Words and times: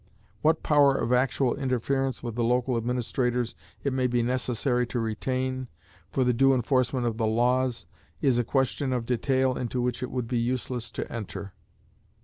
What 0.41 0.63
power 0.63 0.95
of 0.97 1.13
actual 1.13 1.53
interference 1.55 2.23
with 2.23 2.33
the 2.33 2.43
local 2.43 2.75
administrators 2.75 3.53
it 3.83 3.93
may 3.93 4.07
be 4.07 4.23
necessary 4.23 4.87
to 4.87 4.99
retain, 4.99 5.67
for 6.09 6.23
the 6.23 6.33
due 6.33 6.55
enforcement 6.55 7.05
of 7.05 7.17
the 7.17 7.27
laws, 7.27 7.85
is 8.19 8.39
a 8.39 8.43
question 8.43 8.93
of 8.93 9.05
detail 9.05 9.55
into 9.55 9.79
which 9.79 10.01
it 10.01 10.09
would 10.09 10.27
be 10.27 10.39
useless 10.39 10.89
to 10.93 11.07
enter. 11.13 11.53